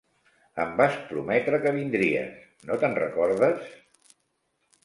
[0.63, 2.33] Em vas prometre que vindries:
[2.71, 3.69] no te'n recordes?